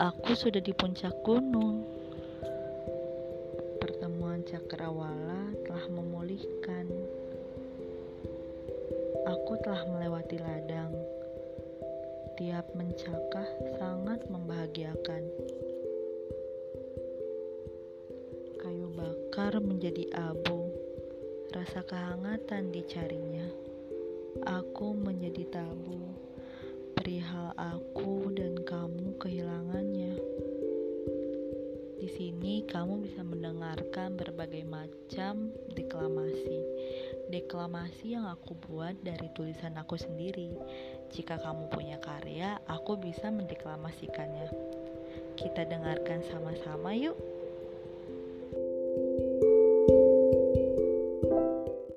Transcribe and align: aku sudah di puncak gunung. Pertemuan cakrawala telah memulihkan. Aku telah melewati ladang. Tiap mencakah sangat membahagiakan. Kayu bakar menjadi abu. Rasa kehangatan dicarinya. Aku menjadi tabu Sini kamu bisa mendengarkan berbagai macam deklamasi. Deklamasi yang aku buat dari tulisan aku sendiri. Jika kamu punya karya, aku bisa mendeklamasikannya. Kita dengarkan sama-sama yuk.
aku 0.00 0.32
sudah 0.32 0.64
di 0.64 0.72
puncak 0.72 1.12
gunung. 1.20 1.84
Pertemuan 3.76 4.40
cakrawala 4.48 5.52
telah 5.68 5.86
memulihkan. 5.92 6.88
Aku 9.28 9.60
telah 9.60 9.84
melewati 9.92 10.40
ladang. 10.40 10.96
Tiap 12.40 12.72
mencakah 12.72 13.48
sangat 13.76 14.24
membahagiakan. 14.32 15.22
Kayu 18.56 18.88
bakar 18.96 19.60
menjadi 19.60 20.08
abu. 20.16 20.72
Rasa 21.52 21.84
kehangatan 21.84 22.72
dicarinya. 22.72 23.44
Aku 24.48 24.96
menjadi 24.96 25.44
tabu 25.52 26.29
Sini 32.18 32.66
kamu 32.66 33.06
bisa 33.06 33.22
mendengarkan 33.22 34.18
berbagai 34.18 34.66
macam 34.66 35.54
deklamasi. 35.78 36.58
Deklamasi 37.30 38.18
yang 38.18 38.26
aku 38.26 38.58
buat 38.58 38.98
dari 39.06 39.30
tulisan 39.38 39.78
aku 39.78 39.94
sendiri. 39.94 40.50
Jika 41.14 41.38
kamu 41.38 41.70
punya 41.70 42.02
karya, 42.02 42.58
aku 42.66 42.98
bisa 42.98 43.30
mendeklamasikannya. 43.30 44.50
Kita 45.38 45.62
dengarkan 45.70 46.26
sama-sama 46.26 46.90
yuk. 46.98 47.39